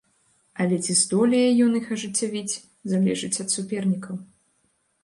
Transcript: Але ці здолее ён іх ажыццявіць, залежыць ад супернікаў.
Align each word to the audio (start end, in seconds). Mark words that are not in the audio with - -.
Але 0.63 0.79
ці 0.85 0.95
здолее 1.01 1.43
ён 1.65 1.77
іх 1.81 1.85
ажыццявіць, 1.99 2.59
залежыць 2.95 3.35
ад 3.47 3.59
супернікаў. 3.59 4.15